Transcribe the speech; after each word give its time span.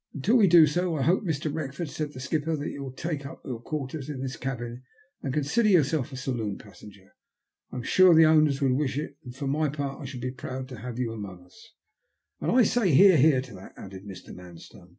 "Until 0.14 0.36
we 0.36 0.46
do 0.46 0.66
so, 0.66 0.96
I 0.96 1.02
hope, 1.02 1.24
Mr. 1.24 1.52
Wrexford," 1.52 1.90
said 1.90 2.14
the 2.14 2.18
skipper," 2.18 2.56
that 2.56 2.70
you 2.70 2.82
will 2.82 2.92
take 2.94 3.26
up 3.26 3.44
your 3.44 3.60
quarters 3.60 4.08
in 4.08 4.22
this 4.22 4.38
cabin, 4.38 4.82
and 5.22 5.34
consider 5.34 5.68
yourself 5.68 6.10
a 6.10 6.16
saloon 6.16 6.56
passenger. 6.56 7.14
I'm 7.70 7.82
sure 7.82 8.14
the 8.14 8.24
owners 8.24 8.62
would 8.62 8.72
wish 8.72 8.96
it, 8.96 9.18
and 9.24 9.36
for 9.36 9.46
my 9.46 9.68
part 9.68 10.00
I 10.00 10.06
shall 10.06 10.22
be 10.22 10.30
proud 10.30 10.68
to 10.70 10.78
have 10.78 10.98
you 10.98 11.12
among 11.12 11.44
us."" 11.44 11.74
And 12.40 12.50
I 12.50 12.62
say' 12.62 12.92
Hear, 12.94 13.18
hear!' 13.18 13.42
to 13.42 13.52
that," 13.56 13.74
added 13.76 14.06
Mr. 14.06 14.34
Manstone. 14.34 14.96